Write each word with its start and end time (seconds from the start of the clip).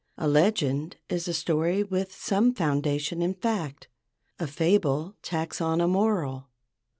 A 0.17 0.27
legend 0.27 0.97
is 1.09 1.27
a 1.27 1.33
story 1.35 1.83
with 1.83 2.11
some 2.11 2.55
founda¬ 2.55 2.99
tion 2.99 3.21
in 3.21 3.35
fact. 3.35 3.87
A 4.39 4.47
fable 4.47 5.15
tacks 5.21 5.61
on 5.61 5.79
a 5.79 5.87
moral. 5.87 6.49